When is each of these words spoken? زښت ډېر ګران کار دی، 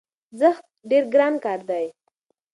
زښت 0.39 0.65
ډېر 0.89 1.03
ګران 1.13 1.33
کار 1.43 1.59
دی، 1.69 1.85